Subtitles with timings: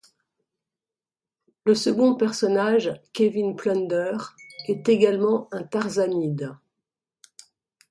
[1.63, 4.17] Le second personnage, Kevin Plunder,
[4.67, 6.57] est également un tarzanide.